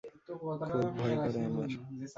[0.65, 0.85] খুব
[0.97, 1.69] ভয় করে আমার!